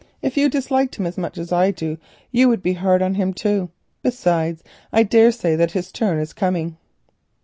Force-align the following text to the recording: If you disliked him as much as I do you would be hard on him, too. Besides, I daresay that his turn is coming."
If 0.23 0.35
you 0.35 0.49
disliked 0.49 0.95
him 0.95 1.05
as 1.05 1.15
much 1.15 1.37
as 1.37 1.51
I 1.51 1.69
do 1.69 1.99
you 2.31 2.49
would 2.49 2.63
be 2.63 2.73
hard 2.73 3.03
on 3.03 3.13
him, 3.13 3.35
too. 3.35 3.69
Besides, 4.01 4.63
I 4.91 5.03
daresay 5.03 5.55
that 5.55 5.73
his 5.73 5.91
turn 5.91 6.17
is 6.17 6.33
coming." 6.33 6.77